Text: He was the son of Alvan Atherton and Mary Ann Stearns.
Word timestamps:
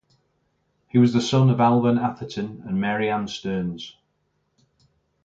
He 0.87 0.97
was 0.97 1.13
the 1.13 1.21
son 1.21 1.51
of 1.51 1.59
Alvan 1.59 1.99
Atherton 1.99 2.63
and 2.65 2.81
Mary 2.81 3.07
Ann 3.11 3.27
Stearns. 3.27 3.95